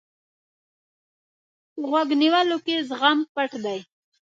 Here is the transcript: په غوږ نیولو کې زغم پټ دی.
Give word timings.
په 1.73 1.81
غوږ 1.89 2.09
نیولو 2.21 2.57
کې 2.65 2.75
زغم 2.89 3.19
پټ 3.33 3.51
دی. 3.63 3.79